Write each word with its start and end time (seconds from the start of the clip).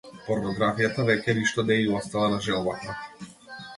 Порнографијата 0.27 1.05
веќе 1.09 1.35
ништо 1.41 1.65
не 1.67 1.79
ѝ 1.83 1.93
остава 1.99 2.33
на 2.33 2.41
желбата. 2.47 2.97